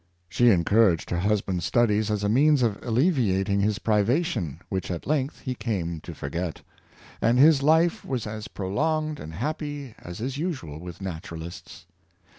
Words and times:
She 0.27 0.49
encouraged 0.49 1.11
her 1.11 1.19
husband's 1.19 1.63
studies 1.63 2.09
as 2.09 2.23
a 2.23 2.27
means 2.27 2.63
of 2.63 2.81
alleviating 2.83 3.59
his 3.61 3.77
privation, 3.77 4.59
which 4.67 4.89
at 4.89 5.05
length 5.05 5.41
he 5.41 5.53
came 5.53 5.99
to 5.99 6.15
forget; 6.15 6.61
and 7.21 7.37
his 7.37 7.61
life 7.61 8.03
was 8.03 8.25
as 8.25 8.47
prolonged 8.47 9.19
and 9.19 9.35
happy 9.35 9.93
as 9.99 10.19
is 10.19 10.39
usual 10.39 10.79
with 10.79 11.01
naturalists. 11.03 11.85